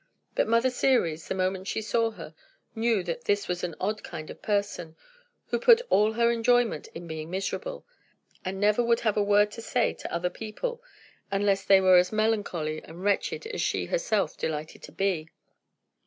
But 0.33 0.47
Mother 0.47 0.71
Ceres, 0.71 1.27
the 1.27 1.35
moment 1.35 1.67
she 1.67 1.79
saw 1.79 2.09
her, 2.09 2.33
knew 2.73 3.03
that 3.03 3.25
this 3.25 3.47
was 3.47 3.63
an 3.63 3.75
odd 3.79 4.01
kind 4.03 4.31
of 4.31 4.37
a 4.37 4.39
person, 4.39 4.95
who 5.49 5.59
put 5.59 5.79
all 5.91 6.13
her 6.13 6.31
enjoyment 6.31 6.87
in 6.95 7.05
being 7.05 7.29
miserable, 7.29 7.85
and 8.43 8.59
never 8.59 8.83
would 8.83 9.01
have 9.01 9.15
a 9.15 9.21
word 9.21 9.51
to 9.51 9.61
say 9.61 9.93
to 9.93 10.11
other 10.11 10.31
people, 10.31 10.81
unless 11.29 11.63
they 11.63 11.79
were 11.79 11.97
as 11.97 12.11
melancholy 12.11 12.83
and 12.83 13.03
wretched 13.03 13.45
as 13.45 13.61
she 13.61 13.85
herself 13.85 14.35
delighted 14.35 14.81
to 14.81 14.91
be. 14.91 15.29